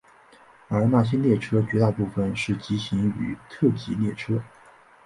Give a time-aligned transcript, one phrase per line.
[0.67, 4.41] 而那些列车绝大部分是急行与特急列车。